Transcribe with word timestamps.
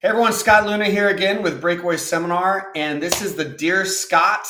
Hey 0.00 0.10
everyone, 0.10 0.32
Scott 0.32 0.64
Leune 0.64 0.82
here 0.82 1.08
again 1.08 1.42
with 1.42 1.60
Breakaway 1.60 1.96
Seminar, 1.96 2.70
and 2.76 3.02
this 3.02 3.20
is 3.20 3.34
the 3.34 3.44
Dear 3.44 3.84
Scott 3.84 4.46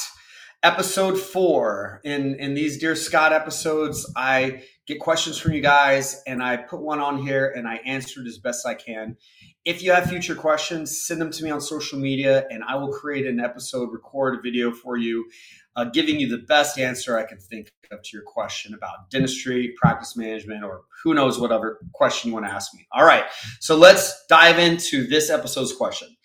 episode 0.63 1.19
four. 1.19 2.01
In 2.05 2.35
in 2.37 2.55
these 2.55 2.79
Dear 2.79 2.97
Scott 2.97 3.33
episodes, 3.33 4.11
I 4.17 4.63
get 4.87 5.01
questions 5.01 5.39
from 5.39 5.53
you 5.53 5.61
guys, 5.61 6.23
and 6.27 6.43
I 6.43 6.57
put 6.57 6.81
one 6.81 7.01
on 7.01 7.19
here 7.19 7.53
and 7.55 7.69
I 7.69 7.77
answer 7.77 8.23
it 8.23 8.27
as 8.27 8.39
best 8.39 8.67
I 8.67 8.75
can. 8.75 9.17
If 9.65 9.83
you 9.83 9.93
have 9.93 10.09
future 10.09 10.35
questions, 10.35 11.03
send 11.07 11.21
them 11.21 11.31
to 11.31 11.45
me 11.45 11.51
on 11.51 11.61
social 11.61 11.99
media, 11.99 12.47
and 12.51 12.65
I 12.65 12.77
will 12.77 12.91
create 12.91 13.27
an 13.27 13.39
episode, 13.39 13.93
record 13.93 14.39
a 14.39 14.41
video 14.41 14.73
for 14.73 14.97
you, 14.97 15.29
uh, 15.77 15.85
giving 15.85 16.19
you 16.19 16.29
the 16.29 16.39
best 16.39 16.79
answer 16.79 17.19
I 17.19 17.25
can 17.25 17.39
think 17.39 17.69
of 17.91 18.03
to 18.03 18.11
your 18.15 18.23
question 18.23 18.73
about 18.73 19.11
dentistry, 19.11 19.75
practice 19.77 20.17
management, 20.17 20.65
or 20.65 20.83
who 21.03 21.13
knows 21.13 21.39
whatever 21.39 21.81
question 21.93 22.29
you 22.29 22.35
want 22.35 22.47
to 22.47 22.53
ask 22.53 22.73
me. 22.75 22.87
All 22.93 23.05
right, 23.05 23.25
so 23.61 23.77
let's 23.77 24.25
dive 24.27 24.59
into 24.59 25.07
this 25.07 25.29
episode's 25.29 25.75
question. 25.75 26.17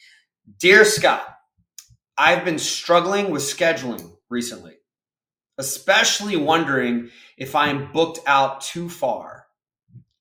Dear 0.57 0.85
Scott, 0.85 1.27
I've 2.18 2.45
been 2.45 2.59
struggling 2.59 3.29
with 3.29 3.41
scheduling 3.41 4.12
recently, 4.33 4.73
especially 5.59 6.35
wondering 6.35 7.09
if 7.37 7.55
I 7.55 7.69
am 7.69 7.91
booked 7.93 8.19
out 8.25 8.59
too 8.61 8.89
far. 8.89 9.45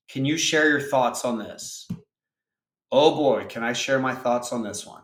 Can 0.07 0.23
you 0.23 0.37
share 0.37 0.69
your 0.69 0.79
thoughts 0.79 1.25
on 1.25 1.39
this? 1.39 1.87
Oh 2.91 3.15
boy, 3.15 3.45
can 3.49 3.63
I 3.63 3.73
share 3.73 3.99
my 3.99 4.13
thoughts 4.13 4.53
on 4.53 4.63
this 4.63 4.85
one? 4.85 5.01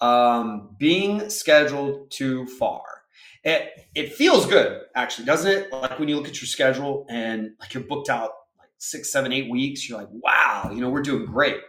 Um, 0.00 0.74
being 0.78 1.30
scheduled 1.30 2.10
too 2.10 2.46
far. 2.46 2.82
It 3.44 3.70
it 3.94 4.14
feels 4.14 4.46
good, 4.46 4.82
actually, 4.96 5.26
doesn't 5.26 5.50
it? 5.50 5.72
Like 5.72 5.98
when 5.98 6.08
you 6.08 6.16
look 6.16 6.28
at 6.28 6.40
your 6.40 6.48
schedule 6.48 7.06
and 7.08 7.50
like 7.60 7.72
you're 7.74 7.84
booked 7.84 8.08
out 8.08 8.30
like 8.58 8.70
six, 8.78 9.12
seven, 9.12 9.32
eight 9.32 9.48
weeks, 9.50 9.88
you're 9.88 9.98
like, 9.98 10.08
wow, 10.10 10.70
you 10.72 10.80
know, 10.80 10.90
we're 10.90 11.02
doing 11.02 11.26
great. 11.26 11.60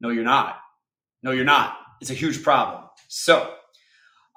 No, 0.00 0.10
you're 0.10 0.24
not. 0.24 0.56
No, 1.22 1.30
you're 1.30 1.44
not. 1.44 1.76
It's 2.00 2.10
a 2.10 2.14
huge 2.14 2.42
problem. 2.42 2.84
So 3.08 3.55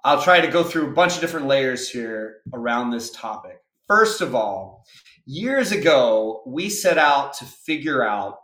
I'll 0.04 0.22
try 0.22 0.40
to 0.40 0.48
go 0.48 0.64
through 0.64 0.88
a 0.88 0.94
bunch 0.94 1.16
of 1.16 1.22
different 1.22 1.48
layers 1.48 1.90
here 1.90 2.38
around 2.54 2.92
this 2.92 3.12
topic. 3.12 3.58
First 3.88 4.22
of 4.22 4.34
all, 4.34 4.86
years 5.26 5.72
ago, 5.72 6.42
we 6.46 6.70
set 6.70 6.98
out 6.98 7.34
to 7.36 7.46
figure 7.46 8.06
out 8.06 8.38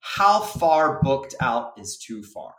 how 0.00 0.40
far 0.40 1.00
booked 1.02 1.34
out 1.40 1.72
is 1.76 1.98
too 1.98 2.22
far. 2.22 2.54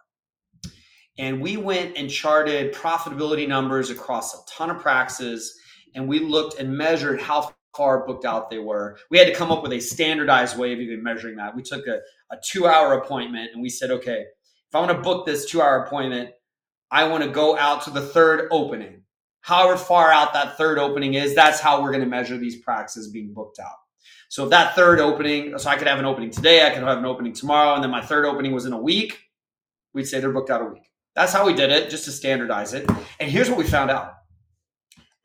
And 1.18 1.42
we 1.42 1.58
went 1.58 1.96
and 1.96 2.10
charted 2.10 2.74
profitability 2.74 3.48
numbers 3.48 3.90
across 3.90 4.34
a 4.34 4.46
ton 4.50 4.70
of 4.70 4.80
practices. 4.80 5.58
And 5.96 6.08
we 6.08 6.20
looked 6.20 6.60
and 6.60 6.76
measured 6.76 7.22
how 7.22 7.54
far 7.78 8.06
booked 8.06 8.26
out 8.26 8.50
they 8.50 8.60
were. 8.60 8.98
We 9.12 9.20
had 9.20 9.28
to 9.28 9.36
come 9.36 9.52
up 9.52 9.64
with 9.64 9.74
a 9.74 9.80
standardized 9.80 10.58
way 10.58 10.74
of 10.74 10.80
even 10.80 11.04
measuring 11.04 11.36
that. 11.38 11.56
We 11.56 11.62
took 11.62 11.88
a, 11.88 12.00
a 12.32 12.38
two 12.44 12.68
hour 12.68 12.94
appointment 12.94 13.52
and 13.54 13.62
we 13.62 13.70
said, 13.70 13.92
okay, 13.92 14.22
if 14.22 14.76
I 14.76 14.80
want 14.80 14.92
to 14.92 15.02
book 15.02 15.26
this 15.26 15.46
two 15.46 15.62
hour 15.62 15.84
appointment, 15.84 16.32
I 16.94 17.06
want 17.06 17.24
to 17.24 17.30
go 17.32 17.58
out 17.58 17.82
to 17.86 17.90
the 17.90 18.02
third 18.02 18.48
opening. 18.52 19.02
However 19.42 19.78
far 19.78 20.12
out 20.12 20.34
that 20.34 20.58
third 20.58 20.78
opening 20.78 21.16
is, 21.16 21.34
that's 21.34 21.60
how 21.60 21.82
we're 21.82 21.90
going 21.90 22.04
to 22.04 22.08
measure 22.08 22.38
these 22.38 22.62
practices 22.62 23.10
being 23.10 23.34
booked 23.34 23.58
out. 23.58 23.78
So 24.30 24.44
if 24.44 24.52
that 24.52 24.76
third 24.76 25.00
opening, 25.00 25.58
so 25.58 25.72
I 25.72 25.76
could 25.76 25.88
have 25.88 25.98
an 25.98 26.06
opening 26.06 26.30
today, 26.30 26.66
I 26.66 26.70
could 26.70 26.84
have 26.84 27.00
an 27.00 27.06
opening 27.06 27.34
tomorrow, 27.34 27.74
and 27.74 27.84
then 27.84 27.90
my 27.90 28.02
third 28.02 28.26
opening 28.26 28.52
was 28.52 28.66
in 28.66 28.74
a 28.74 28.78
week, 28.78 29.20
we'd 29.96 30.06
say 30.06 30.20
they're 30.20 30.32
booked 30.32 30.52
out 30.52 30.62
a 30.62 30.66
week. 30.66 30.84
That's 31.16 31.34
how 31.34 31.48
we 31.48 31.54
did 31.54 31.72
it, 31.72 31.90
just 31.90 32.06
to 32.06 32.12
standardize 32.12 32.76
it. 32.76 32.88
And 33.20 33.30
here's 33.30 33.50
what 33.50 33.58
we 33.58 33.66
found 33.66 33.90
out. 33.90 34.14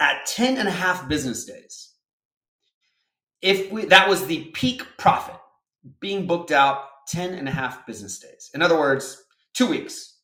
At 0.00 0.24
10 0.24 0.56
and 0.56 0.68
a 0.68 0.72
half 0.72 1.06
business 1.06 1.44
days, 1.44 1.92
if 3.42 3.70
we 3.70 3.84
that 3.86 4.08
was 4.08 4.26
the 4.26 4.44
peak 4.54 4.82
profit 4.96 5.36
being 6.00 6.26
booked 6.26 6.50
out 6.50 6.84
10 7.08 7.34
and 7.34 7.46
a 7.46 7.52
half 7.52 7.86
business 7.86 8.18
days. 8.18 8.50
In 8.54 8.62
other 8.62 8.78
words, 8.78 9.22
two 9.54 9.66
weeks. 9.66 10.17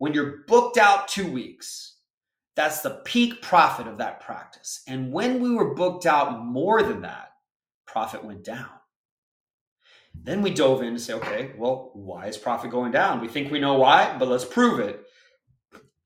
When 0.00 0.14
you're 0.14 0.44
booked 0.46 0.78
out 0.78 1.08
two 1.08 1.30
weeks, 1.30 1.96
that's 2.56 2.80
the 2.80 3.02
peak 3.04 3.42
profit 3.42 3.86
of 3.86 3.98
that 3.98 4.20
practice. 4.20 4.80
And 4.88 5.12
when 5.12 5.42
we 5.42 5.50
were 5.50 5.74
booked 5.74 6.06
out 6.06 6.42
more 6.42 6.82
than 6.82 7.02
that, 7.02 7.32
profit 7.86 8.24
went 8.24 8.42
down. 8.42 8.70
Then 10.14 10.40
we 10.40 10.54
dove 10.54 10.80
in 10.80 10.94
to 10.94 10.98
say, 10.98 11.12
okay, 11.12 11.52
well, 11.54 11.90
why 11.92 12.28
is 12.28 12.38
profit 12.38 12.70
going 12.70 12.92
down? 12.92 13.20
We 13.20 13.28
think 13.28 13.52
we 13.52 13.60
know 13.60 13.74
why, 13.74 14.16
but 14.18 14.28
let's 14.28 14.46
prove 14.46 14.80
it. 14.80 15.04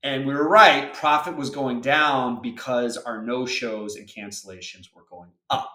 And 0.03 0.25
we 0.25 0.33
were 0.33 0.49
right. 0.49 0.93
Profit 0.93 1.37
was 1.37 1.49
going 1.49 1.79
down 1.79 2.41
because 2.41 2.97
our 2.97 3.23
no 3.23 3.45
shows 3.45 3.95
and 3.95 4.09
cancellations 4.09 4.93
were 4.93 5.05
going 5.09 5.31
up. 5.49 5.71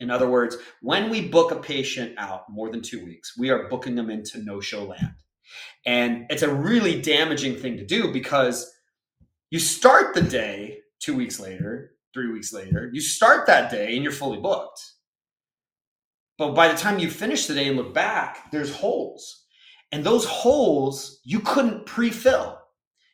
In 0.00 0.10
other 0.10 0.30
words, 0.30 0.56
when 0.80 1.10
we 1.10 1.28
book 1.28 1.52
a 1.52 1.56
patient 1.56 2.14
out 2.16 2.48
more 2.48 2.70
than 2.70 2.80
two 2.80 3.04
weeks, 3.04 3.36
we 3.36 3.50
are 3.50 3.68
booking 3.68 3.96
them 3.96 4.08
into 4.08 4.42
no 4.42 4.60
show 4.60 4.84
land. 4.84 5.12
And 5.86 6.26
it's 6.30 6.42
a 6.42 6.54
really 6.54 7.00
damaging 7.00 7.56
thing 7.56 7.76
to 7.76 7.84
do 7.84 8.12
because 8.12 8.70
you 9.50 9.58
start 9.58 10.14
the 10.14 10.22
day 10.22 10.78
two 11.00 11.14
weeks 11.14 11.38
later, 11.38 11.92
three 12.12 12.32
weeks 12.32 12.52
later, 12.52 12.90
you 12.92 13.00
start 13.00 13.46
that 13.46 13.70
day 13.70 13.94
and 13.94 14.02
you're 14.02 14.12
fully 14.12 14.40
booked 14.40 14.80
but 16.38 16.54
by 16.54 16.68
the 16.68 16.76
time 16.76 16.98
you 16.98 17.10
finish 17.10 17.46
the 17.46 17.54
day 17.54 17.68
and 17.68 17.76
look 17.76 17.94
back, 17.94 18.50
there's 18.50 18.74
holes. 18.74 19.44
And 19.92 20.02
those 20.02 20.24
holes 20.24 21.20
you 21.24 21.40
couldn't 21.40 21.86
pre 21.86 22.10
fill. 22.10 22.58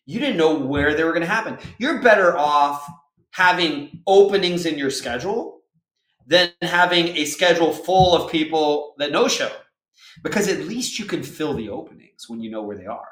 You 0.06 0.18
didn't 0.18 0.38
know 0.38 0.54
where 0.54 0.94
they 0.94 1.04
were 1.04 1.12
going 1.12 1.20
to 1.20 1.26
happen. 1.26 1.58
You're 1.78 2.00
better 2.00 2.36
off 2.36 2.84
having 3.32 4.02
openings 4.06 4.66
in 4.66 4.78
your 4.78 4.90
schedule 4.90 5.60
than 6.26 6.50
having 6.62 7.08
a 7.08 7.24
schedule 7.26 7.72
full 7.72 8.14
of 8.14 8.30
people 8.30 8.94
that 8.98 9.12
no 9.12 9.28
show 9.28 9.50
because 10.22 10.48
at 10.48 10.60
least 10.60 10.98
you 10.98 11.04
can 11.04 11.22
fill 11.22 11.54
the 11.54 11.68
openings 11.68 12.28
when 12.28 12.40
you 12.40 12.50
know 12.50 12.62
where 12.62 12.76
they 12.76 12.86
are. 12.86 13.08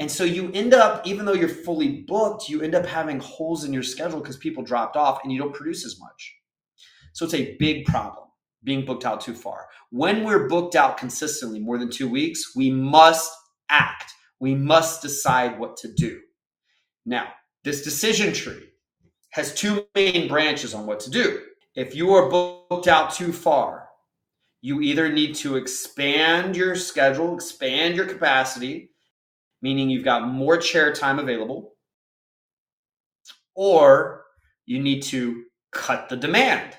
And 0.00 0.10
so 0.10 0.24
you 0.24 0.50
end 0.52 0.74
up, 0.74 1.06
even 1.06 1.26
though 1.26 1.34
you're 1.34 1.48
fully 1.48 2.02
booked, 2.02 2.48
you 2.48 2.62
end 2.62 2.74
up 2.74 2.86
having 2.86 3.20
holes 3.20 3.64
in 3.64 3.72
your 3.72 3.82
schedule 3.82 4.20
because 4.20 4.36
people 4.36 4.62
dropped 4.62 4.96
off 4.96 5.20
and 5.22 5.32
you 5.32 5.38
don't 5.38 5.54
produce 5.54 5.84
as 5.84 6.00
much. 6.00 6.34
So 7.12 7.24
it's 7.24 7.34
a 7.34 7.56
big 7.56 7.84
problem 7.86 8.28
being 8.64 8.84
booked 8.84 9.04
out 9.04 9.20
too 9.20 9.34
far. 9.34 9.66
When 9.90 10.24
we're 10.24 10.48
booked 10.48 10.74
out 10.74 10.98
consistently 10.98 11.60
more 11.60 11.78
than 11.78 11.90
two 11.90 12.08
weeks, 12.08 12.56
we 12.56 12.70
must 12.70 13.30
act. 13.68 14.12
We 14.40 14.54
must 14.54 15.02
decide 15.02 15.58
what 15.58 15.76
to 15.78 15.92
do. 15.92 16.20
Now, 17.04 17.28
this 17.64 17.82
decision 17.82 18.32
tree 18.32 18.70
has 19.30 19.54
two 19.54 19.86
main 19.94 20.28
branches 20.28 20.74
on 20.74 20.86
what 20.86 21.00
to 21.00 21.10
do. 21.10 21.42
If 21.74 21.94
you 21.94 22.12
are 22.14 22.28
booked 22.28 22.88
out 22.88 23.12
too 23.12 23.32
far, 23.32 23.87
you 24.60 24.80
either 24.80 25.10
need 25.10 25.34
to 25.36 25.56
expand 25.56 26.56
your 26.56 26.74
schedule, 26.74 27.34
expand 27.34 27.94
your 27.96 28.06
capacity, 28.06 28.90
meaning 29.62 29.88
you've 29.88 30.04
got 30.04 30.28
more 30.28 30.56
chair 30.56 30.92
time 30.92 31.18
available, 31.18 31.74
or 33.54 34.24
you 34.66 34.80
need 34.80 35.02
to 35.02 35.44
cut 35.72 36.08
the 36.08 36.16
demand 36.16 36.76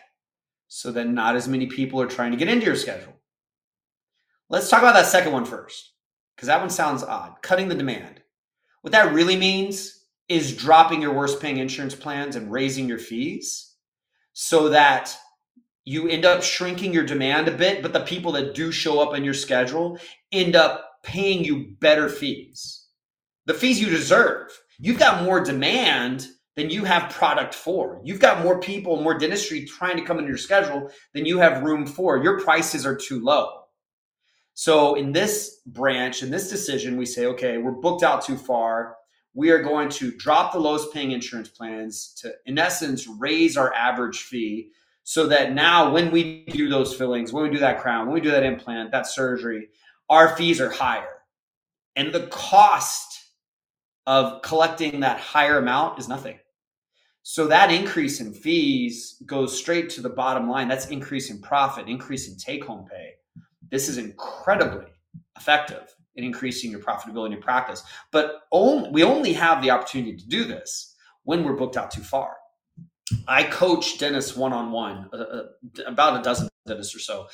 so 0.67 0.91
that 0.91 1.07
not 1.07 1.35
as 1.35 1.47
many 1.47 1.67
people 1.67 2.01
are 2.01 2.07
trying 2.07 2.31
to 2.31 2.37
get 2.37 2.47
into 2.49 2.65
your 2.65 2.75
schedule. 2.75 3.13
Let's 4.49 4.69
talk 4.69 4.81
about 4.81 4.93
that 4.93 5.05
second 5.05 5.31
one 5.31 5.45
first, 5.45 5.93
because 6.35 6.47
that 6.47 6.59
one 6.59 6.69
sounds 6.69 7.03
odd. 7.03 7.41
Cutting 7.41 7.67
the 7.67 7.75
demand. 7.75 8.21
What 8.81 8.91
that 8.91 9.13
really 9.13 9.35
means 9.35 10.05
is 10.27 10.55
dropping 10.55 11.01
your 11.01 11.13
worst 11.13 11.41
paying 11.41 11.57
insurance 11.57 11.95
plans 11.95 12.35
and 12.35 12.51
raising 12.51 12.87
your 12.87 12.99
fees 12.99 13.75
so 14.33 14.69
that 14.69 15.15
you 15.89 16.07
end 16.07 16.23
up 16.23 16.43
shrinking 16.43 16.93
your 16.93 17.03
demand 17.03 17.47
a 17.47 17.51
bit, 17.51 17.81
but 17.81 17.93
the 17.93 18.01
people 18.01 18.31
that 18.33 18.53
do 18.53 18.71
show 18.71 18.99
up 18.99 19.17
in 19.17 19.23
your 19.23 19.33
schedule 19.33 19.97
end 20.31 20.55
up 20.55 20.87
paying 21.01 21.43
you 21.43 21.71
better 21.79 22.07
fees. 22.07 22.85
The 23.47 23.55
fees 23.55 23.81
you 23.81 23.89
deserve. 23.89 24.51
You've 24.77 24.99
got 24.99 25.23
more 25.23 25.43
demand 25.43 26.27
than 26.55 26.69
you 26.69 26.83
have 26.83 27.11
product 27.11 27.55
for. 27.55 27.99
You've 28.03 28.19
got 28.19 28.43
more 28.43 28.59
people, 28.59 29.01
more 29.01 29.17
dentistry 29.17 29.65
trying 29.65 29.97
to 29.97 30.03
come 30.03 30.19
into 30.19 30.27
your 30.27 30.37
schedule 30.37 30.91
than 31.15 31.25
you 31.25 31.39
have 31.39 31.63
room 31.63 31.87
for. 31.87 32.21
Your 32.21 32.39
prices 32.39 32.85
are 32.85 32.95
too 32.95 33.19
low. 33.19 33.49
So 34.53 34.93
in 34.93 35.11
this 35.11 35.59
branch, 35.65 36.21
in 36.21 36.29
this 36.29 36.51
decision, 36.51 36.97
we 36.97 37.07
say, 37.07 37.25
okay, 37.25 37.57
we're 37.57 37.71
booked 37.71 38.03
out 38.03 38.23
too 38.23 38.37
far. 38.37 38.95
We 39.33 39.49
are 39.49 39.63
going 39.63 39.89
to 39.89 40.11
drop 40.11 40.53
the 40.53 40.59
lowest 40.59 40.93
paying 40.93 41.13
insurance 41.13 41.49
plans 41.49 42.13
to, 42.21 42.31
in 42.45 42.59
essence, 42.59 43.07
raise 43.07 43.57
our 43.57 43.73
average 43.73 44.19
fee 44.19 44.69
so 45.09 45.25
that 45.25 45.53
now 45.53 45.91
when 45.91 46.11
we 46.11 46.45
do 46.51 46.69
those 46.69 46.93
fillings, 46.93 47.33
when 47.33 47.41
we 47.41 47.49
do 47.49 47.57
that 47.57 47.81
crown, 47.81 48.05
when 48.05 48.13
we 48.13 48.21
do 48.21 48.29
that 48.29 48.43
implant, 48.43 48.91
that 48.91 49.07
surgery, 49.07 49.69
our 50.07 50.37
fees 50.37 50.61
are 50.61 50.69
higher. 50.69 51.23
And 51.95 52.13
the 52.13 52.27
cost 52.27 53.19
of 54.05 54.43
collecting 54.43 54.99
that 54.99 55.19
higher 55.19 55.57
amount 55.57 55.97
is 55.97 56.07
nothing. 56.07 56.37
So 57.23 57.47
that 57.47 57.71
increase 57.71 58.19
in 58.19 58.35
fees 58.35 59.19
goes 59.25 59.57
straight 59.57 59.89
to 59.91 60.01
the 60.01 60.11
bottom 60.11 60.47
line. 60.47 60.67
That's 60.67 60.89
increase 60.89 61.31
in 61.31 61.41
profit, 61.41 61.89
increase 61.89 62.29
in 62.29 62.37
take 62.37 62.63
home 62.63 62.85
pay. 62.87 63.13
This 63.71 63.89
is 63.89 63.97
incredibly 63.97 64.91
effective 65.37 65.91
in 66.17 66.23
increasing 66.23 66.69
your 66.69 66.81
profitability 66.81 67.33
in 67.33 67.41
practice. 67.41 67.81
But 68.11 68.41
only, 68.51 68.91
we 68.91 69.03
only 69.03 69.33
have 69.33 69.63
the 69.63 69.71
opportunity 69.71 70.17
to 70.17 70.27
do 70.27 70.43
this 70.45 70.95
when 71.23 71.43
we're 71.43 71.53
booked 71.53 71.77
out 71.77 71.89
too 71.89 72.03
far. 72.03 72.35
I 73.27 73.43
coach 73.43 73.97
dentists 73.97 74.35
one 74.35 74.53
on 74.53 74.71
one, 74.71 75.09
about 75.85 76.19
a 76.19 76.23
dozen 76.23 76.49
dentists 76.67 76.95
or 76.95 76.99
so. 76.99 77.27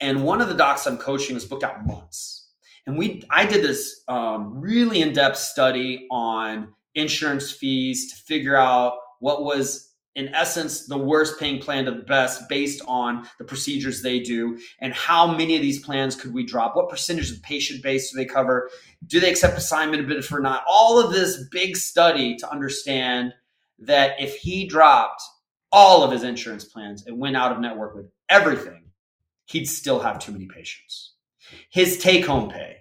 And 0.00 0.24
one 0.24 0.40
of 0.40 0.48
the 0.48 0.54
docs 0.54 0.86
I'm 0.86 0.96
coaching 0.96 1.36
is 1.36 1.44
booked 1.44 1.64
out 1.64 1.86
months. 1.86 2.48
And 2.86 2.96
we, 2.96 3.22
I 3.30 3.44
did 3.44 3.62
this 3.62 4.02
um, 4.08 4.58
really 4.60 5.02
in-depth 5.02 5.36
study 5.36 6.06
on 6.10 6.72
insurance 6.94 7.52
fees 7.52 8.12
to 8.12 8.22
figure 8.22 8.56
out 8.56 8.94
what 9.20 9.44
was 9.44 9.90
in 10.16 10.28
essence 10.34 10.86
the 10.86 10.98
worst 10.98 11.38
paying 11.38 11.60
plan 11.60 11.84
to 11.84 11.92
the 11.92 12.02
best 12.02 12.48
based 12.48 12.82
on 12.88 13.26
the 13.38 13.44
procedures 13.44 14.02
they 14.02 14.18
do 14.18 14.58
and 14.80 14.92
how 14.92 15.26
many 15.26 15.54
of 15.54 15.62
these 15.62 15.84
plans 15.84 16.16
could 16.16 16.34
we 16.34 16.44
drop 16.44 16.74
what 16.74 16.88
percentage 16.88 17.30
of 17.30 17.40
patient 17.42 17.80
base 17.80 18.10
do 18.10 18.16
they 18.16 18.24
cover 18.24 18.68
do 19.06 19.20
they 19.20 19.30
accept 19.30 19.56
assignment 19.56 20.08
benefit 20.08 20.32
or 20.32 20.40
not 20.40 20.64
all 20.68 20.98
of 20.98 21.12
this 21.12 21.44
big 21.52 21.76
study 21.76 22.34
to 22.36 22.50
understand 22.50 23.32
that 23.80 24.20
if 24.20 24.36
he 24.36 24.66
dropped 24.66 25.22
all 25.72 26.02
of 26.02 26.10
his 26.10 26.22
insurance 26.22 26.64
plans 26.64 27.06
and 27.06 27.18
went 27.18 27.36
out 27.36 27.52
of 27.52 27.60
network 27.60 27.94
with 27.94 28.10
everything 28.28 28.84
he'd 29.46 29.66
still 29.66 29.98
have 30.00 30.18
too 30.18 30.32
many 30.32 30.46
patients 30.46 31.14
his 31.70 31.98
take 31.98 32.26
home 32.26 32.50
pay 32.50 32.76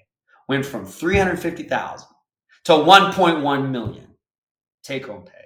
went 0.47 0.65
from 0.65 0.85
350,000 0.85 2.07
to 2.65 2.71
1.1 2.71 3.71
million 3.71 4.07
take 4.83 5.05
home 5.05 5.23
pay 5.23 5.39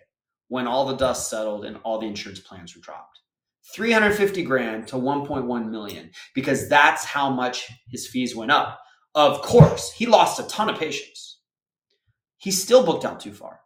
when 0.48 0.68
all 0.68 0.86
the 0.86 0.96
dust 0.96 1.30
settled 1.30 1.66
and 1.66 1.78
all 1.84 2.00
the 2.00 2.06
insurance 2.06 2.40
plans 2.40 2.76
were 2.76 2.82
dropped. 2.82 3.20
350 3.74 4.44
grand 4.44 4.88
to 4.88 4.96
1.1 4.96 5.70
million 5.70 6.12
because 6.36 6.70
that's 6.70 7.06
how 7.06 7.30
much 7.30 7.72
his 7.88 8.08
fees 8.08 8.36
went 8.36 8.52
up. 8.52 8.80
Of 9.16 9.42
course, 9.42 9.92
he 9.94 10.06
lost 10.06 10.40
a 10.40 10.44
ton 10.44 10.70
of 10.70 10.78
patients. 10.78 11.40
He 12.38 12.52
still 12.52 12.86
booked 12.86 13.06
out 13.06 13.20
too 13.20 13.32
far. 13.32 13.62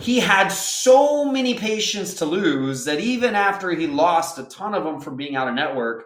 He 0.00 0.20
had 0.20 0.48
so 0.48 1.24
many 1.24 1.54
patients 1.54 2.14
to 2.14 2.26
lose 2.26 2.84
that 2.84 3.00
even 3.00 3.34
after 3.34 3.70
he 3.70 3.86
lost 3.86 4.38
a 4.38 4.44
ton 4.44 4.74
of 4.74 4.84
them 4.84 5.00
from 5.00 5.16
being 5.16 5.36
out 5.36 5.48
of 5.48 5.54
network, 5.54 6.04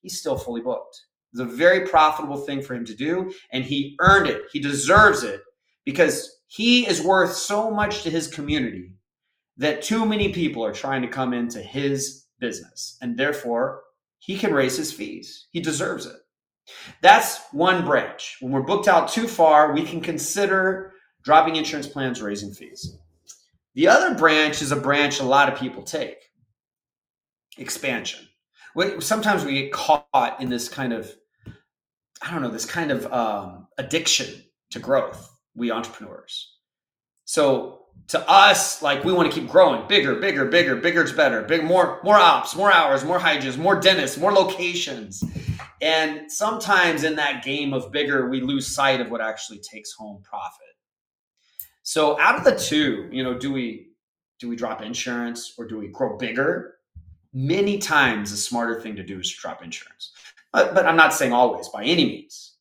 he's 0.00 0.18
still 0.18 0.36
fully 0.36 0.60
booked. 0.60 1.00
It's 1.32 1.40
a 1.40 1.44
very 1.44 1.86
profitable 1.86 2.36
thing 2.36 2.62
for 2.62 2.74
him 2.74 2.84
to 2.84 2.94
do, 2.94 3.32
and 3.50 3.64
he 3.64 3.96
earned 4.00 4.28
it. 4.28 4.42
He 4.52 4.60
deserves 4.60 5.22
it 5.22 5.40
because 5.84 6.40
he 6.46 6.86
is 6.86 7.02
worth 7.02 7.34
so 7.34 7.70
much 7.70 8.02
to 8.02 8.10
his 8.10 8.28
community 8.28 8.92
that 9.56 9.82
too 9.82 10.06
many 10.06 10.32
people 10.32 10.64
are 10.64 10.72
trying 10.72 11.02
to 11.02 11.08
come 11.08 11.32
into 11.32 11.60
his 11.60 12.26
business 12.40 12.96
and 13.00 13.16
therefore 13.16 13.82
he 14.18 14.38
can 14.38 14.54
raise 14.54 14.76
his 14.76 14.92
fees. 14.92 15.46
He 15.50 15.60
deserves 15.60 16.06
it. 16.06 16.16
That's 17.02 17.40
one 17.52 17.84
branch. 17.84 18.38
When 18.40 18.52
we're 18.52 18.62
booked 18.62 18.88
out 18.88 19.08
too 19.08 19.28
far, 19.28 19.72
we 19.72 19.82
can 19.82 20.00
consider 20.00 20.92
dropping 21.22 21.56
insurance 21.56 21.86
plans, 21.86 22.22
raising 22.22 22.52
fees. 22.52 22.96
The 23.74 23.88
other 23.88 24.14
branch 24.14 24.62
is 24.62 24.72
a 24.72 24.76
branch 24.76 25.20
a 25.20 25.24
lot 25.24 25.52
of 25.52 25.58
people 25.58 25.82
take 25.82 26.30
expansion. 27.58 28.26
Sometimes 29.00 29.44
we 29.44 29.54
get 29.54 29.72
caught 29.72 30.36
in 30.40 30.48
this 30.48 30.68
kind 30.68 30.92
of, 30.92 31.12
I 32.22 32.30
don't 32.30 32.42
know, 32.42 32.50
this 32.50 32.66
kind 32.66 32.90
of 32.90 33.12
um, 33.12 33.68
addiction 33.78 34.42
to 34.70 34.78
growth, 34.78 35.30
we 35.54 35.70
entrepreneurs. 35.70 36.56
So 37.24 37.84
to 38.08 38.28
us, 38.28 38.82
like 38.82 39.04
we 39.04 39.12
want 39.12 39.32
to 39.32 39.40
keep 39.40 39.48
growing, 39.48 39.86
bigger, 39.88 40.16
bigger, 40.16 40.44
bigger, 40.44 40.76
bigger 40.76 41.04
is 41.04 41.12
better, 41.12 41.42
big, 41.42 41.64
more, 41.64 42.00
more 42.04 42.16
ops, 42.16 42.54
more 42.54 42.72
hours, 42.72 43.04
more 43.04 43.18
hygienists, 43.18 43.56
more 43.56 43.78
dentists, 43.78 44.18
more 44.18 44.32
locations. 44.32 45.22
And 45.80 46.30
sometimes 46.30 47.04
in 47.04 47.16
that 47.16 47.44
game 47.44 47.72
of 47.72 47.92
bigger, 47.92 48.28
we 48.28 48.40
lose 48.40 48.66
sight 48.66 49.00
of 49.00 49.10
what 49.10 49.20
actually 49.20 49.58
takes 49.58 49.92
home 49.92 50.22
profit. 50.22 50.73
So 51.84 52.18
out 52.18 52.36
of 52.36 52.44
the 52.44 52.58
two, 52.58 53.10
you 53.12 53.22
know, 53.22 53.38
do 53.38 53.52
we 53.52 53.90
do 54.40 54.48
we 54.48 54.56
drop 54.56 54.82
insurance 54.82 55.54
or 55.58 55.66
do 55.66 55.78
we 55.78 55.88
grow 55.88 56.16
bigger? 56.16 56.76
Many 57.34 57.78
times 57.78 58.30
the 58.30 58.36
smarter 58.36 58.80
thing 58.80 58.96
to 58.96 59.02
do 59.04 59.20
is 59.20 59.30
to 59.32 59.40
drop 59.40 59.62
insurance. 59.62 60.12
But, 60.52 60.74
but 60.74 60.86
I'm 60.86 60.96
not 60.96 61.12
saying 61.12 61.32
always 61.32 61.68
by 61.68 61.84
any 61.84 62.06
means. 62.06 62.54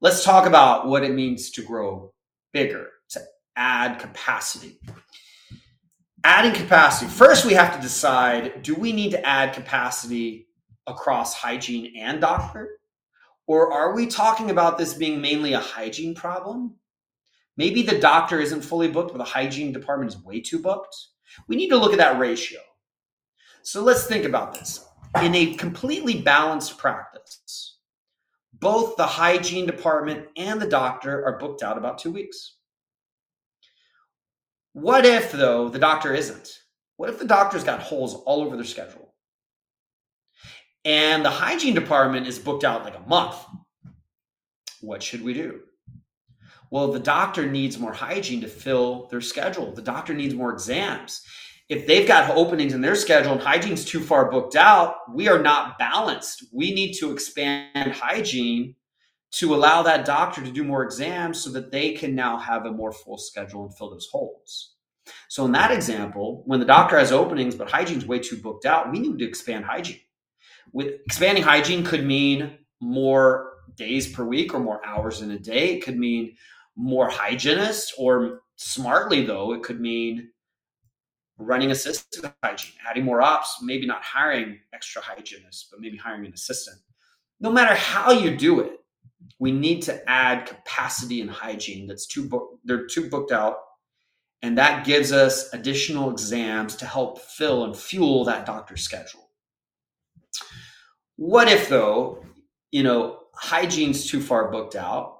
Let's 0.00 0.24
talk 0.24 0.46
about 0.46 0.86
what 0.86 1.02
it 1.02 1.12
means 1.12 1.50
to 1.50 1.62
grow 1.62 2.12
bigger 2.52 2.86
to 3.10 3.20
add 3.56 3.98
capacity. 3.98 4.78
Adding 6.22 6.52
capacity. 6.52 7.10
First, 7.10 7.44
we 7.44 7.54
have 7.54 7.74
to 7.74 7.82
decide 7.82 8.62
do 8.62 8.76
we 8.76 8.92
need 8.92 9.10
to 9.10 9.26
add 9.26 9.52
capacity 9.52 10.46
across 10.86 11.34
hygiene 11.34 11.94
and 11.98 12.20
doctor? 12.20 12.78
Or 13.48 13.72
are 13.72 13.94
we 13.96 14.06
talking 14.06 14.50
about 14.50 14.78
this 14.78 14.94
being 14.94 15.20
mainly 15.20 15.54
a 15.54 15.58
hygiene 15.58 16.14
problem? 16.14 16.76
Maybe 17.56 17.82
the 17.82 17.98
doctor 17.98 18.40
isn't 18.40 18.62
fully 18.62 18.88
booked, 18.88 19.12
but 19.12 19.18
the 19.18 19.24
hygiene 19.24 19.72
department 19.72 20.12
is 20.12 20.24
way 20.24 20.40
too 20.40 20.58
booked. 20.58 20.96
We 21.46 21.56
need 21.56 21.68
to 21.68 21.76
look 21.76 21.92
at 21.92 21.98
that 21.98 22.18
ratio. 22.18 22.60
So 23.62 23.82
let's 23.82 24.06
think 24.06 24.24
about 24.24 24.54
this. 24.54 24.84
In 25.22 25.34
a 25.34 25.54
completely 25.54 26.22
balanced 26.22 26.78
practice, 26.78 27.78
both 28.54 28.96
the 28.96 29.06
hygiene 29.06 29.66
department 29.66 30.28
and 30.36 30.60
the 30.60 30.68
doctor 30.68 31.24
are 31.24 31.38
booked 31.38 31.62
out 31.62 31.78
about 31.78 31.98
two 31.98 32.12
weeks. 32.12 32.56
What 34.72 35.04
if, 35.04 35.32
though, 35.32 35.68
the 35.68 35.78
doctor 35.78 36.14
isn't? 36.14 36.60
What 36.96 37.10
if 37.10 37.18
the 37.18 37.26
doctor's 37.26 37.64
got 37.64 37.80
holes 37.80 38.14
all 38.14 38.42
over 38.42 38.56
their 38.56 38.64
schedule? 38.64 39.14
And 40.84 41.24
the 41.24 41.30
hygiene 41.30 41.74
department 41.74 42.26
is 42.26 42.38
booked 42.38 42.64
out 42.64 42.84
like 42.84 42.96
a 42.96 43.08
month. 43.08 43.36
What 44.80 45.02
should 45.02 45.22
we 45.22 45.34
do? 45.34 45.60
Well, 46.70 46.92
the 46.92 47.00
doctor 47.00 47.50
needs 47.50 47.78
more 47.78 47.92
hygiene 47.92 48.40
to 48.42 48.48
fill 48.48 49.08
their 49.10 49.20
schedule. 49.20 49.72
The 49.72 49.82
doctor 49.82 50.14
needs 50.14 50.34
more 50.34 50.52
exams. 50.52 51.22
If 51.68 51.86
they've 51.86 52.06
got 52.06 52.30
openings 52.36 52.74
in 52.74 52.80
their 52.80 52.94
schedule 52.94 53.32
and 53.32 53.40
hygiene's 53.40 53.84
too 53.84 54.00
far 54.00 54.30
booked 54.30 54.56
out, 54.56 54.96
we 55.12 55.28
are 55.28 55.42
not 55.42 55.78
balanced. 55.78 56.44
We 56.52 56.72
need 56.72 56.94
to 56.94 57.12
expand 57.12 57.92
hygiene 57.92 58.74
to 59.32 59.54
allow 59.54 59.82
that 59.82 60.04
doctor 60.04 60.42
to 60.42 60.50
do 60.50 60.64
more 60.64 60.82
exams 60.82 61.40
so 61.40 61.50
that 61.50 61.70
they 61.70 61.92
can 61.92 62.14
now 62.14 62.36
have 62.36 62.66
a 62.66 62.72
more 62.72 62.92
full 62.92 63.18
schedule 63.18 63.64
and 63.64 63.76
fill 63.76 63.90
those 63.90 64.08
holes. 64.10 64.74
So 65.28 65.44
in 65.44 65.52
that 65.52 65.70
example, 65.70 66.42
when 66.46 66.60
the 66.60 66.66
doctor 66.66 66.98
has 66.98 67.12
openings 67.12 67.54
but 67.54 67.70
hygiene's 67.70 68.06
way 68.06 68.18
too 68.18 68.36
booked 68.36 68.66
out, 68.66 68.90
we 68.90 68.98
need 68.98 69.18
to 69.18 69.28
expand 69.28 69.64
hygiene. 69.64 70.00
With 70.72 71.00
expanding 71.06 71.44
hygiene 71.44 71.84
could 71.84 72.04
mean 72.04 72.58
more 72.80 73.52
days 73.76 74.12
per 74.12 74.24
week 74.24 74.54
or 74.54 74.60
more 74.60 74.84
hours 74.84 75.22
in 75.22 75.30
a 75.30 75.38
day. 75.38 75.74
It 75.74 75.84
could 75.84 75.98
mean 75.98 76.36
more 76.76 77.08
hygienists 77.08 77.94
or 77.98 78.40
smartly 78.56 79.24
though, 79.24 79.52
it 79.52 79.62
could 79.62 79.80
mean 79.80 80.30
running 81.38 81.70
assistant 81.70 82.32
hygiene, 82.42 82.74
adding 82.88 83.04
more 83.04 83.22
ops, 83.22 83.58
maybe 83.62 83.86
not 83.86 84.02
hiring 84.02 84.58
extra 84.74 85.02
hygienists, 85.02 85.68
but 85.70 85.80
maybe 85.80 85.96
hiring 85.96 86.26
an 86.26 86.32
assistant. 86.34 86.78
No 87.40 87.50
matter 87.50 87.74
how 87.74 88.12
you 88.12 88.36
do 88.36 88.60
it, 88.60 88.80
we 89.38 89.52
need 89.52 89.82
to 89.82 90.08
add 90.08 90.46
capacity 90.46 91.20
and 91.20 91.30
hygiene 91.30 91.86
that's 91.86 92.06
too 92.06 92.58
they're 92.64 92.86
too 92.86 93.08
booked 93.08 93.32
out 93.32 93.56
and 94.42 94.56
that 94.56 94.86
gives 94.86 95.12
us 95.12 95.52
additional 95.52 96.10
exams 96.10 96.76
to 96.76 96.86
help 96.86 97.20
fill 97.20 97.64
and 97.64 97.76
fuel 97.76 98.24
that 98.24 98.46
doctor's 98.46 98.82
schedule 98.82 99.28
what 101.16 101.48
if 101.48 101.68
though 101.68 102.24
you 102.70 102.82
know 102.82 103.18
hygiene's 103.34 104.06
too 104.06 104.20
far 104.20 104.50
booked 104.50 104.76
out 104.76 105.19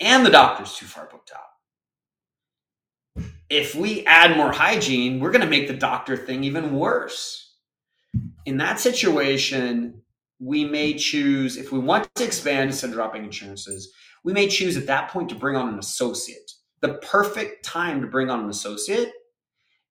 and 0.00 0.24
the 0.24 0.30
doctor's 0.30 0.74
too 0.76 0.86
far 0.86 1.08
booked 1.10 1.32
out 1.34 3.24
if 3.50 3.74
we 3.74 4.04
add 4.06 4.36
more 4.36 4.52
hygiene 4.52 5.20
we're 5.20 5.30
going 5.30 5.40
to 5.40 5.46
make 5.46 5.68
the 5.68 5.74
doctor 5.74 6.16
thing 6.16 6.44
even 6.44 6.74
worse 6.74 7.54
in 8.46 8.56
that 8.56 8.80
situation 8.80 10.02
we 10.40 10.64
may 10.64 10.94
choose, 10.94 11.56
if 11.56 11.72
we 11.72 11.78
want 11.78 12.08
to 12.14 12.24
expand 12.24 12.70
instead 12.70 12.90
of 12.90 12.96
dropping 12.96 13.24
insurances, 13.24 13.92
we 14.24 14.32
may 14.32 14.48
choose 14.48 14.76
at 14.76 14.86
that 14.86 15.10
point 15.10 15.28
to 15.30 15.34
bring 15.34 15.56
on 15.56 15.68
an 15.68 15.78
associate. 15.78 16.52
The 16.80 16.94
perfect 16.94 17.64
time 17.64 18.00
to 18.00 18.06
bring 18.06 18.30
on 18.30 18.44
an 18.44 18.50
associate 18.50 19.12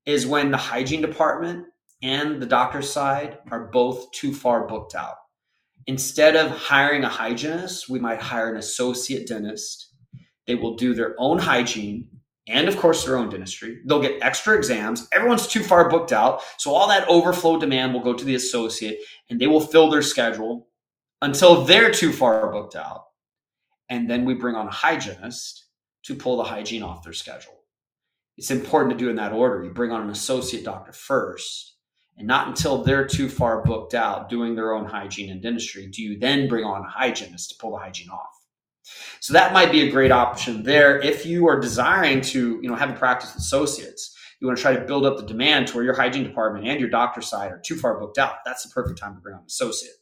is 0.06 0.26
when 0.26 0.52
the 0.52 0.58
hygiene 0.58 1.02
department 1.02 1.66
and 2.02 2.42
the 2.42 2.46
doctor's 2.46 2.90
side 2.90 3.40
are 3.52 3.68
both 3.68 4.10
too 4.12 4.34
far 4.34 4.68
booked 4.68 4.96
out. 4.96 5.16
Instead 5.88 6.36
of 6.36 6.52
hiring 6.52 7.04
a 7.04 7.10
hygienist, 7.10 7.90
we 7.90 8.00
might 8.00 8.22
hire 8.22 8.50
an 8.50 8.58
associate 8.58 9.28
dentist. 9.28 9.94
They 10.48 10.56
will 10.56 10.76
do 10.76 10.94
their 10.94 11.16
own 11.18 11.38
hygiene 11.38 12.08
and 12.48 12.68
of 12.68 12.78
course 12.78 13.06
their 13.06 13.18
own 13.18 13.30
dentistry. 13.30 13.82
They'll 13.86 14.02
get 14.02 14.22
extra 14.22 14.56
exams. 14.56 15.08
Everyone's 15.12 15.48
too 15.48 15.64
far 15.64 15.90
booked 15.90 16.14
out. 16.14 16.42
So 16.58 16.74
all 16.74 16.88
that 16.88 17.08
overflow 17.08 17.60
demand 17.60 17.94
will 17.94 18.02
go 18.02 18.14
to 18.14 18.26
the 18.26 18.36
associate 18.36 19.00
and 19.30 19.40
they 19.40 19.48
will 19.48 19.60
fill 19.60 19.90
their 19.90 20.02
schedule 20.02 20.70
until 21.22 21.66
they're 21.66 21.92
too 21.92 22.14
far 22.14 22.52
booked 22.52 22.76
out. 22.76 23.04
And 23.90 24.10
then 24.10 24.26
we 24.26 24.34
bring 24.34 24.56
on 24.56 24.68
a 24.68 24.72
hygienist 24.72 25.66
to 26.04 26.16
pull 26.16 26.38
the 26.38 26.44
hygiene 26.44 26.84
off 26.84 27.04
their 27.04 27.14
schedule. 27.14 27.54
It's 28.38 28.52
important 28.52 28.98
to 28.98 29.04
do 29.04 29.10
in 29.10 29.16
that 29.16 29.34
order. 29.34 29.64
You 29.64 29.72
bring 29.72 29.92
on 29.92 30.04
an 30.04 30.10
associate 30.10 30.64
doctor 30.64 30.92
first, 30.92 31.76
and 32.18 32.28
not 32.28 32.48
until 32.48 32.84
they're 32.84 33.08
too 33.08 33.30
far 33.30 33.64
booked 33.64 33.94
out 33.94 34.30
doing 34.30 34.56
their 34.56 34.74
own 34.74 34.86
hygiene 34.86 35.32
and 35.32 35.42
dentistry 35.42 35.88
do 35.88 36.02
you 36.04 36.20
then 36.20 36.48
bring 36.48 36.64
on 36.64 36.86
a 36.86 36.90
hygienist 36.90 37.50
to 37.50 37.56
pull 37.60 37.72
the 37.72 37.78
hygiene 37.78 38.10
off. 38.10 38.37
So 39.20 39.34
that 39.34 39.54
might 39.54 39.72
be 39.72 39.82
a 39.82 39.92
great 39.92 40.12
option 40.12 40.64
there 40.64 41.00
if 41.00 41.26
you 41.26 41.48
are 41.48 41.60
desiring 41.60 42.22
to, 42.22 42.60
you 42.62 42.70
know, 42.70 42.76
have 42.76 42.90
a 42.90 42.94
practice 42.94 43.34
with 43.34 43.44
associates. 43.44 44.16
You 44.40 44.48
want 44.48 44.58
to 44.58 44.62
try 44.62 44.76
to 44.76 44.86
build 44.86 45.06
up 45.06 45.18
the 45.18 45.26
demand 45.26 45.68
to 45.68 45.76
where 45.76 45.84
your 45.84 45.96
hygiene 45.96 46.24
department 46.24 46.68
and 46.68 46.80
your 46.80 46.90
doctor 46.90 47.22
side 47.22 47.52
are 47.52 47.60
too 47.60 47.76
far 47.76 48.00
booked 48.00 48.20
out. 48.20 48.36
That's 48.46 48.64
the 48.64 48.70
perfect 48.70 49.00
time 49.00 49.16
to 49.16 49.22
bring 49.22 49.34
on 49.34 49.42
an 49.42 49.48
associate. 49.48 49.94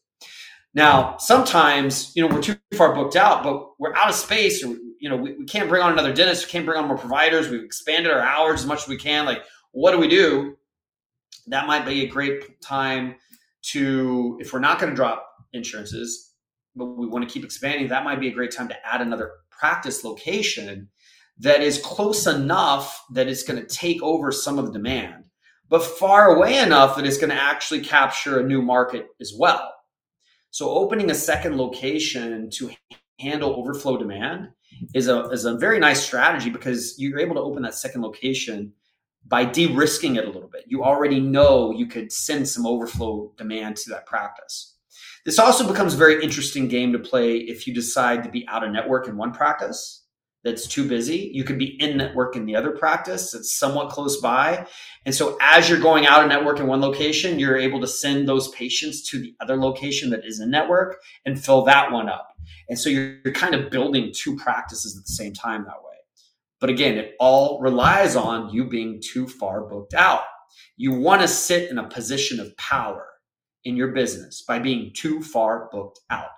Now, 0.74 1.16
sometimes, 1.18 2.12
you 2.16 2.22
know, 2.22 2.36
we're 2.36 2.42
too 2.42 2.58
far 2.76 2.94
booked 2.94 3.16
out, 3.16 3.44
but 3.44 3.80
we're 3.80 3.96
out 3.96 4.10
of 4.10 4.16
space 4.16 4.62
or, 4.62 4.76
you 5.00 5.10
know, 5.10 5.16
we, 5.16 5.32
we 5.34 5.46
can't 5.46 5.70
bring 5.70 5.82
on 5.82 5.94
another 5.94 6.14
dentist. 6.14 6.48
We 6.48 6.52
can't 6.52 6.66
bring 6.66 6.78
on 6.78 6.88
more 6.88 6.98
providers. 6.98 7.48
We've 7.48 7.64
expanded 7.64 8.12
our 8.12 8.20
hours 8.20 8.62
as 8.62 8.66
much 8.66 8.82
as 8.82 8.88
we 8.90 8.98
can. 8.98 9.26
Like, 9.26 9.44
what 9.72 9.92
do 9.92 10.00
we 10.00 10.10
do? 10.10 10.58
That 11.48 11.66
might 11.66 11.86
be 11.86 12.04
a 12.04 12.08
great 12.08 12.60
time 12.60 13.16
to, 13.68 14.38
if 14.42 14.52
we're 14.52 14.60
not 14.60 14.80
going 14.80 14.90
to 14.90 14.96
drop 14.96 15.32
insurances, 15.54 16.34
but 16.76 16.86
we 16.86 17.08
want 17.08 17.28
to 17.28 17.34
keep 17.34 17.44
expanding, 17.44 17.88
that 17.88 18.04
might 18.04 18.20
be 18.20 18.28
a 18.28 18.34
great 18.34 18.52
time 18.52 18.68
to 18.68 18.86
add 18.86 19.02
another 19.02 19.32
practice 19.50 20.04
location 20.04 20.90
that 21.40 21.62
is 21.62 21.80
close 21.80 22.28
enough 22.28 23.04
that 23.12 23.28
it's 23.28 23.44
going 23.44 23.60
to 23.60 23.68
take 23.68 24.02
over 24.02 24.32
some 24.32 24.58
of 24.58 24.66
the 24.66 24.72
demand, 24.72 25.26
but 25.70 25.84
far 25.84 26.36
away 26.36 26.58
enough 26.60 26.96
that 26.96 27.06
it's 27.06 27.18
going 27.18 27.30
to 27.30 27.42
actually 27.42 27.82
capture 27.82 28.40
a 28.40 28.48
new 28.48 28.62
market 28.62 29.08
as 29.20 29.34
well. 29.38 29.74
So 30.52 30.70
opening 30.70 31.12
a 31.12 31.16
second 31.16 31.58
location 31.58 32.50
to 32.52 32.72
handle 33.20 33.56
overflow 33.56 33.98
demand 33.98 34.50
is 34.94 35.08
a, 35.08 35.30
is 35.30 35.46
a 35.46 35.58
very 35.58 35.80
nice 35.80 36.02
strategy 36.06 36.50
because 36.50 36.96
you're 36.98 37.20
able 37.20 37.36
to 37.36 37.42
open 37.42 37.64
that 37.64 37.76
second 37.76 38.02
location 38.02 38.72
by 39.28 39.44
de-risking 39.44 40.18
it 40.18 40.26
a 40.26 40.30
little 40.30 40.50
bit. 40.50 40.66
You 40.68 40.84
already 40.84 41.20
know 41.20 41.72
you 41.72 41.88
could 41.88 42.12
send 42.12 42.48
some 42.48 42.66
overflow 42.66 43.34
demand 43.38 43.78
to 43.78 43.90
that 43.90 44.06
practice. 44.06 44.75
This 45.26 45.40
also 45.40 45.68
becomes 45.68 45.96
a 45.96 45.98
very 45.98 46.24
interesting 46.24 46.68
game 46.68 46.94
to 46.94 47.00
play 47.00 47.38
if 47.38 47.66
you 47.66 47.74
decide 47.74 48.24
to 48.24 48.30
be 48.30 48.48
out 48.48 48.64
of 48.64 48.72
network 48.72 49.08
in 49.08 49.18
one 49.18 49.34
practice 49.34 50.04
that's 50.44 50.68
too 50.68 50.88
busy. 50.88 51.32
You 51.34 51.44
could 51.44 51.58
be 51.58 51.76
in 51.82 51.98
network 51.98 52.36
in 52.36 52.46
the 52.46 52.56
other 52.56 52.70
practice 52.70 53.32
that's 53.32 53.58
somewhat 53.58 53.90
close 53.90 54.22
by. 54.22 54.68
And 55.04 55.16
so 55.16 55.36
as 55.42 55.68
you're 55.68 55.80
going 55.80 56.06
out 56.06 56.22
of 56.22 56.30
network 56.30 56.60
in 56.60 56.68
one 56.68 56.80
location, 56.80 57.40
you're 57.40 57.58
able 57.58 57.82
to 57.82 57.88
send 57.88 58.30
those 58.30 58.50
patients 58.50 59.10
to 59.10 59.20
the 59.20 59.34
other 59.42 59.58
location 59.58 60.12
that 60.12 60.24
is 60.24 60.40
in 60.40 60.52
network 60.52 61.02
and 61.26 61.44
fill 61.44 61.64
that 61.64 61.92
one 61.92 62.08
up. 62.08 62.30
And 62.70 62.78
so 62.78 62.90
you're, 62.90 63.18
you're 63.26 63.34
kind 63.34 63.56
of 63.56 63.72
building 63.72 64.14
two 64.16 64.38
practices 64.38 64.96
at 64.96 65.08
the 65.08 65.14
same 65.14 65.34
time 65.34 65.64
that 65.64 65.84
way. 65.84 65.98
But 66.60 66.70
again, 66.70 67.00
it 67.00 67.16
all 67.20 67.60
relies 67.60 68.16
on 68.16 68.54
you 68.54 68.70
being 68.70 69.02
too 69.04 69.28
far 69.28 69.62
booked 69.62 69.96
out. 69.96 70.22
You 70.78 70.94
want 70.94 71.24
to 71.24 71.28
sit 71.28 71.72
in 71.72 71.80
a 71.80 71.90
position 71.90 72.40
of 72.40 72.56
power 72.58 73.08
in 73.66 73.76
your 73.76 73.90
business 73.90 74.44
by 74.48 74.60
being 74.60 74.92
too 74.94 75.22
far 75.22 75.70
booked 75.72 76.00
out. 76.10 76.30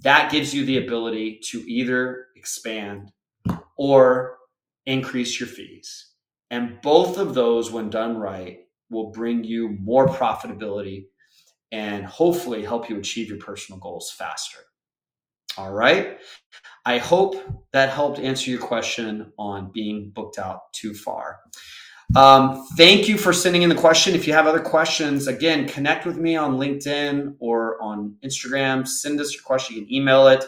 That 0.00 0.30
gives 0.30 0.52
you 0.52 0.64
the 0.64 0.78
ability 0.78 1.40
to 1.50 1.58
either 1.70 2.26
expand 2.36 3.12
or 3.76 4.38
increase 4.84 5.38
your 5.38 5.48
fees. 5.48 6.10
And 6.50 6.80
both 6.82 7.18
of 7.18 7.34
those, 7.34 7.70
when 7.70 7.88
done 7.88 8.18
right, 8.18 8.58
will 8.90 9.10
bring 9.10 9.44
you 9.44 9.70
more 9.80 10.06
profitability 10.06 11.06
and 11.70 12.04
hopefully 12.04 12.62
help 12.62 12.90
you 12.90 12.98
achieve 12.98 13.28
your 13.28 13.38
personal 13.38 13.80
goals 13.80 14.10
faster. 14.10 14.58
All 15.56 15.72
right. 15.72 16.18
I 16.84 16.98
hope 16.98 17.36
that 17.72 17.90
helped 17.90 18.18
answer 18.18 18.50
your 18.50 18.60
question 18.60 19.32
on 19.38 19.70
being 19.72 20.10
booked 20.14 20.38
out 20.38 20.72
too 20.72 20.94
far. 20.94 21.38
Um, 22.14 22.66
thank 22.76 23.08
you 23.08 23.16
for 23.16 23.32
sending 23.32 23.62
in 23.62 23.68
the 23.68 23.74
question. 23.74 24.14
If 24.14 24.26
you 24.26 24.32
have 24.32 24.46
other 24.46 24.60
questions, 24.60 25.28
again, 25.28 25.66
connect 25.66 26.04
with 26.04 26.18
me 26.18 26.36
on 26.36 26.58
LinkedIn 26.58 27.36
or 27.38 27.80
on 27.82 28.16
Instagram. 28.24 28.86
Send 28.86 29.20
us 29.20 29.32
your 29.32 29.42
question. 29.42 29.76
You 29.76 29.82
can 29.82 29.92
email 29.92 30.28
it 30.28 30.44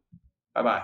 Bye 0.54 0.62
bye. 0.62 0.82